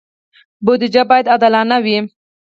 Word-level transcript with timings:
بودجه 0.65 1.03
باید 1.09 1.27
عادلانه 1.31 1.77
وي 1.85 1.97